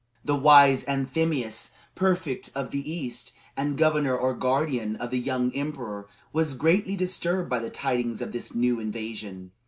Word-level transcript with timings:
The 0.25 0.35
wise 0.35 0.83
Anthemius, 0.85 1.73
prefect 1.93 2.49
of 2.55 2.71
the 2.71 2.91
east, 2.91 3.33
and 3.55 3.77
governor 3.77 4.17
or 4.17 4.33
guardian 4.33 4.95
of 4.95 5.11
the 5.11 5.19
young 5.19 5.51
emperor, 5.53 6.07
was 6.33 6.55
greatly 6.55 6.95
disturbed 6.95 7.51
by 7.51 7.59
the 7.59 7.69
tidings 7.69 8.19
of 8.19 8.31
this 8.31 8.55
new 8.55 8.79
invasion. 8.79 9.51